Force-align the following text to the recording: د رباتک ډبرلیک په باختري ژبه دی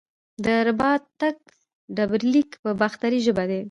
د 0.45 0.47
رباتک 0.67 1.37
ډبرلیک 1.95 2.49
په 2.63 2.69
باختري 2.79 3.19
ژبه 3.25 3.43
دی 3.49 3.59